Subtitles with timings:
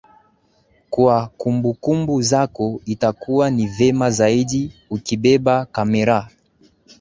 [0.89, 6.27] Kwa kumbukumbu zako itakuwa ni vema zaidi ukibeba kamera